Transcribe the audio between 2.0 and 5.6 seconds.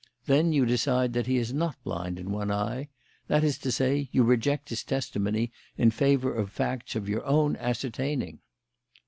in one eye; that is to say, you reject his testimony